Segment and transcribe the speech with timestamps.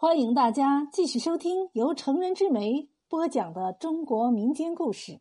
[0.00, 5.20] 欢迎大家继续收听由成人之美播讲的中国民间故事。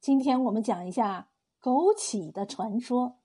[0.00, 1.30] 今天我们讲一下
[1.62, 3.20] 枸杞的传说。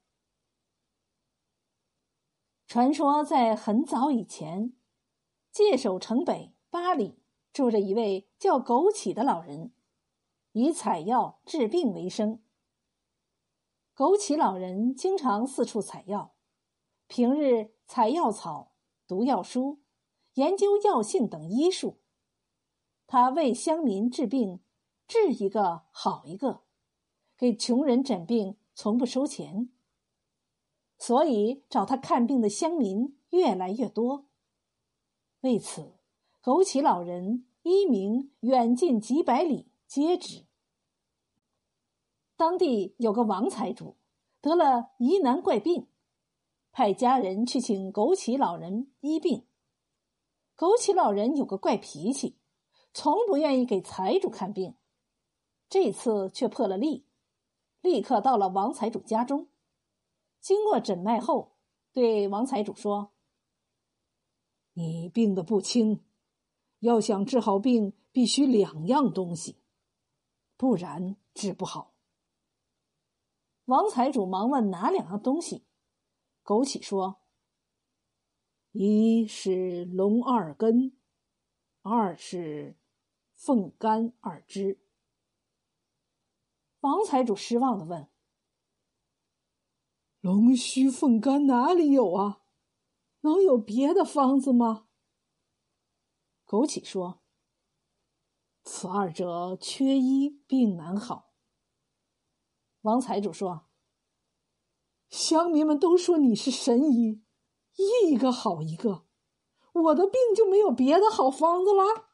[2.68, 4.76] 传说在很早以前，
[5.52, 7.17] 界首城北八里
[7.51, 9.73] 住着一位叫枸杞的老人，
[10.51, 12.43] 以采药治病为生。
[13.95, 16.36] 枸杞老人经常四处采药，
[17.07, 18.73] 平日采药草、
[19.07, 19.79] 读药书。
[20.40, 21.98] 研究药性等医术，
[23.07, 24.61] 他为乡民治病，
[25.06, 26.61] 治一个好一个，
[27.38, 29.70] 给穷人诊病从不收钱，
[30.97, 34.28] 所以找他看病的乡民越来越多。
[35.42, 35.97] 为此，
[36.42, 40.45] 枸杞老人医名远近几百里皆知。
[42.38, 43.97] 当地有个王财主
[44.39, 45.89] 得了疑难怪病，
[46.72, 49.48] 派家人去请枸杞老人医病。
[50.59, 52.38] 枸杞老人有个怪脾气，
[52.91, 54.75] 从不愿意给财主看病。
[55.69, 57.07] 这次却破了例，
[57.79, 59.47] 立刻到了王财主家中。
[60.41, 61.55] 经过诊脉后，
[61.93, 63.13] 对王财主说
[64.75, 66.03] ：“你病得不轻，
[66.79, 69.61] 要想治好病，必须两样东西，
[70.57, 71.94] 不然治不好。”
[73.63, 75.66] 王财主忙问哪两样东西，
[76.44, 77.21] 枸杞说。
[78.72, 80.95] 一是龙二根，
[81.81, 82.78] 二是
[83.34, 84.80] 凤肝二支。
[86.81, 88.08] 王财主失望的问
[90.22, 92.44] ：“龙须凤肝哪里有啊？
[93.22, 94.88] 能有别的方子吗？”
[96.45, 97.23] 枸杞说
[98.64, 101.34] ：“此二者缺一，病难好。”
[102.81, 103.67] 王财主说
[105.09, 107.23] ：“乡民们都说你是神医。”
[107.80, 109.05] 一个好一个，
[109.72, 112.09] 我的病就没有别的好方子了。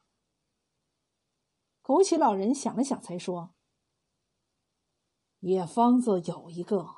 [1.82, 3.56] 枸杞老人想了想，才说
[5.42, 6.96] ：“野方子有一个，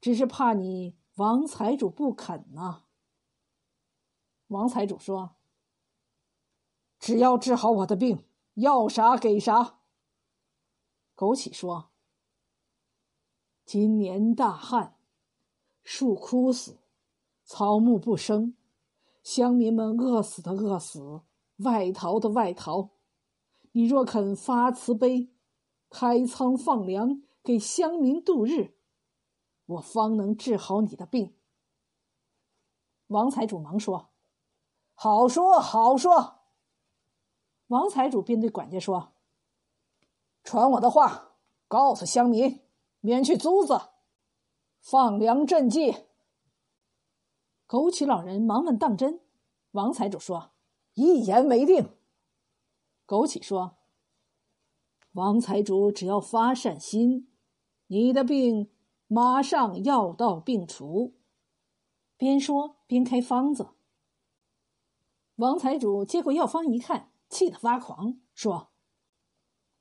[0.00, 2.84] 只是怕你王财主不肯呢。”
[4.48, 5.36] 王财主说
[6.98, 9.80] ：“只要治好我的病，要啥给啥。”
[11.16, 11.90] 枸杞说
[13.66, 14.98] ：“今年大旱，
[15.82, 16.78] 树枯死。”
[17.48, 18.54] 草木不生，
[19.22, 21.22] 乡民们饿死的饿死，
[21.56, 22.90] 外逃的外逃。
[23.72, 25.32] 你若肯发慈悲，
[25.88, 28.74] 开仓放粮，给乡民度日，
[29.64, 31.34] 我方能治好你的病。
[33.06, 34.10] 王财主忙说
[34.92, 36.40] ：“好说好说。”
[37.68, 39.14] 王财主便对管家说
[40.44, 42.60] ：“传我的话，告诉乡民，
[43.00, 43.80] 免去租子，
[44.82, 46.04] 放粮赈济。”
[47.68, 49.20] 枸杞老人忙问当真，
[49.72, 50.52] 王财主说
[50.94, 51.90] ：“一言为定。”
[53.06, 53.76] 枸杞说
[55.12, 57.30] ：“王财主只要发善心，
[57.88, 58.70] 你的病
[59.06, 61.12] 马上药到病除。”
[62.16, 63.68] 边说边开方子。
[65.36, 68.70] 王财主接过药方一看，气得发狂，说：“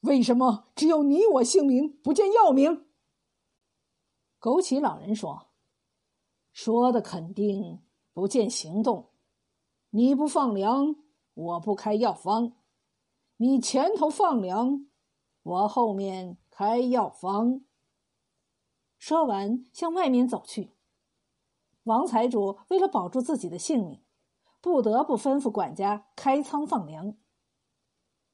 [0.01, 2.85] 为什么只有你我姓名，不见药名？”
[4.41, 5.46] 枸杞老人说。
[6.59, 9.11] 说的肯定，不见行动。
[9.91, 10.95] 你不放粮，
[11.35, 12.53] 我不开药方；
[13.35, 14.87] 你前头放粮，
[15.43, 17.61] 我后面开药方。
[18.97, 20.73] 说完，向外面走去。
[21.83, 24.01] 王财主为了保住自己的性命，
[24.59, 27.15] 不得不吩咐管家开仓放粮。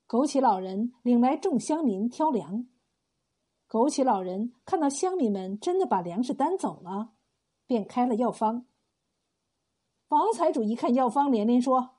[0.07, 2.69] 枸杞老人领来众乡民挑粮。
[3.67, 7.15] 枸杞老人看到乡民们真的把粮食担走了。
[7.65, 8.65] 便开了药方。
[10.09, 11.95] 王财主一看药方，连连说：“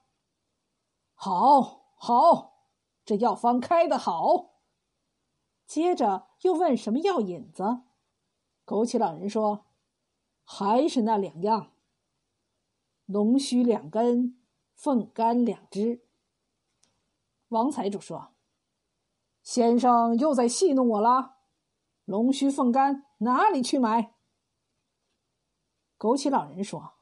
[1.14, 2.68] 好，好，
[3.04, 4.52] 这药方开的好。”
[5.66, 7.62] 接着又问什么药引子，
[8.66, 9.64] 枸杞老人说
[10.44, 11.72] ：“还是那两样，
[13.06, 14.38] 龙须两根，
[14.74, 16.04] 凤肝两只。”
[17.48, 18.34] 王财主说
[19.42, 21.38] ：“先生又在戏弄我了，
[22.04, 24.14] 龙须凤肝哪里去买？”
[25.98, 26.94] 枸杞老人说：“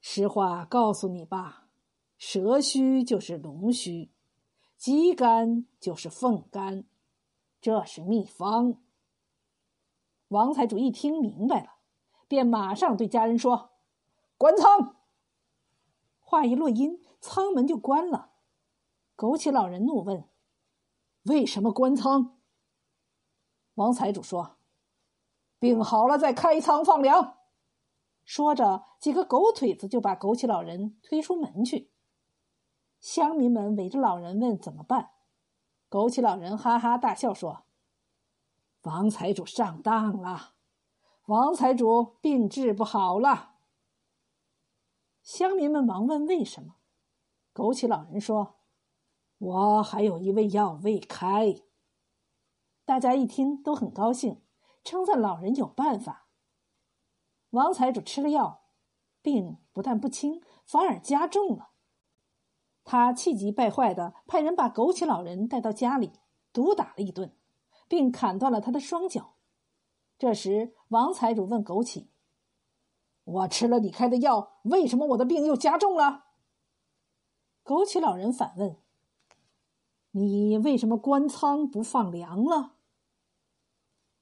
[0.00, 1.68] 实话告诉你吧，
[2.16, 4.12] 蛇须就是龙须，
[4.76, 6.84] 鸡肝就是凤肝，
[7.60, 8.80] 这是秘方。”
[10.28, 11.78] 王财主一听明白了，
[12.28, 13.72] 便马上对家人说
[14.38, 14.96] ：“关仓。”
[16.20, 18.30] 话一落音，仓门就关了。
[19.16, 20.28] 枸杞老人怒问
[21.24, 22.38] ：“为什么关仓？”
[23.74, 24.58] 王财主说
[25.58, 27.38] ：“病好了再开仓放粮。”
[28.24, 31.90] 说着，几个狗腿子就把枸杞老人推出门去。
[33.00, 35.10] 乡民们围着老人问怎么办。
[35.88, 37.64] 枸杞老人哈哈大笑说
[38.82, 40.52] ：“王财主上当了，
[41.26, 43.56] 王财主病治不好了。”
[45.22, 46.76] 乡民们忙问为什么。
[47.52, 48.60] 枸杞老人说
[49.38, 51.56] ：“我还有一味药未开。”
[52.86, 54.42] 大家一听都很高兴，
[54.84, 56.28] 称赞老人有办法。
[57.50, 58.62] 王财主吃了药，
[59.22, 61.70] 病不但不轻，反而加重了。
[62.84, 66.12] 他气急败坏的派人把枸杞老人带到家里，
[66.52, 67.36] 毒打了一顿，
[67.88, 69.34] 并砍断了他的双脚。
[70.18, 72.08] 这时，王财主问枸杞
[73.24, 76.26] ：“我吃了你开的药，为什么我的病又加重了？”
[77.64, 78.76] 枸杞老人反问
[80.12, 82.76] ：“你为什么关仓不放粮了？”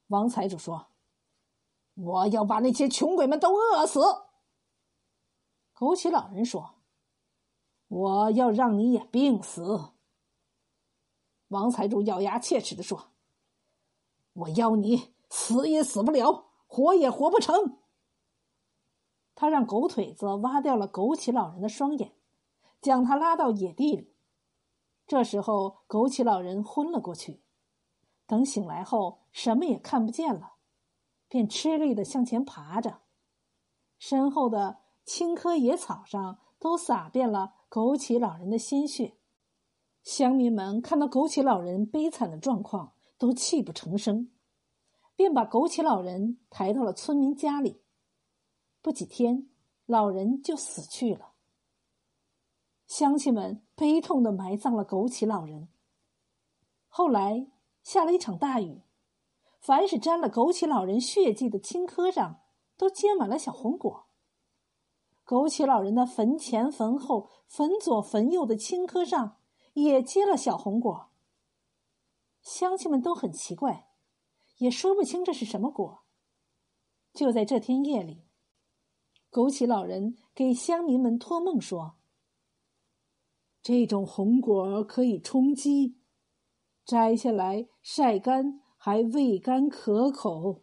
[0.08, 0.88] 王财主说
[1.98, 4.00] ：“我要把那些穷鬼们都饿死。”
[5.76, 6.76] 枸杞老人说。
[7.88, 9.92] 我要让你也病死。”
[11.48, 13.12] 王财主咬牙切齿的说
[14.34, 17.78] ，“我要你死也死不了，活也活不成。”
[19.34, 22.14] 他让狗腿子挖掉了枸杞老人的双眼，
[22.82, 24.14] 将他拉到野地里。
[25.06, 27.42] 这时候，枸杞老人昏了过去。
[28.26, 30.56] 等醒来后，什么也看不见了，
[31.28, 33.00] 便吃力的向前爬着，
[33.98, 37.54] 身后的青稞野草上都撒遍了。
[37.70, 39.18] 枸杞老人的鲜血，
[40.02, 44.30] 乡民们看到枸杞老人悲惨的状况，都泣不成声，
[45.14, 47.82] 便把枸杞老人抬到了村民家里。
[48.80, 49.50] 不几天，
[49.84, 51.34] 老人就死去了。
[52.86, 55.68] 乡亲们悲痛的埋葬了枸杞老人。
[56.88, 57.50] 后来
[57.82, 58.80] 下了一场大雨，
[59.58, 62.40] 凡是沾了枸杞老人血迹的青稞上，
[62.76, 64.06] 都结满了小红果。
[65.26, 69.36] 枸杞老人的坟前、坟后、坟左、坟右的青稞上
[69.74, 71.10] 也结了小红果。
[72.40, 73.90] 乡亲们都很奇怪，
[74.58, 76.04] 也说不清这是什么果。
[77.12, 78.24] 就在这天夜里，
[79.30, 81.96] 枸杞老人给乡民们托梦说
[83.60, 85.98] ：“这种红果可以充饥，
[86.84, 90.62] 摘下来晒干，还味甘可口。”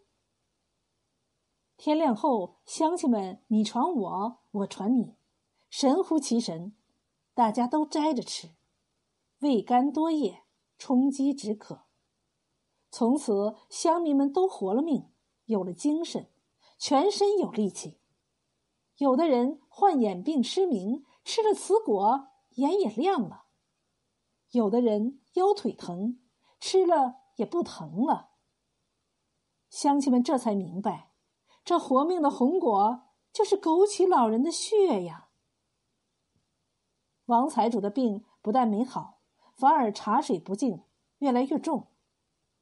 [1.78, 5.14] 天亮后，乡亲们你传我，我传你，
[5.70, 6.74] 神乎其神，
[7.34, 8.56] 大家都摘着吃，
[9.40, 10.42] 味甘多液，
[10.78, 11.82] 充饥止渴。
[12.90, 15.10] 从此，乡民们都活了命，
[15.44, 16.30] 有了精神，
[16.78, 18.00] 全身有力气。
[18.96, 23.48] 有的人患眼病失明，吃了此果，眼也亮了；
[24.52, 26.18] 有的人腰腿疼，
[26.58, 28.32] 吃了也不疼了。
[29.70, 31.12] 乡亲们这才明白。
[31.64, 35.30] 这活命的红果就是枸杞老人的血呀！
[37.24, 39.20] 王财主的病不但没好，
[39.52, 40.84] 反而茶水不进，
[41.18, 41.88] 越来越重，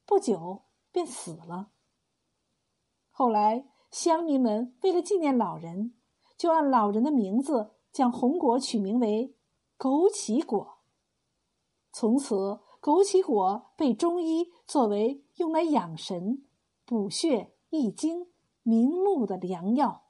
[0.05, 1.69] 不久便死了。
[3.11, 5.93] 后来乡民们为了纪念老人，
[6.35, 9.37] 就按老人的名字将红果取名为
[9.77, 10.79] 枸杞果。
[11.91, 16.45] 从此，枸杞果被中医作为用来养神、
[16.85, 18.27] 补血、益精。
[18.61, 20.04] 明目的良药。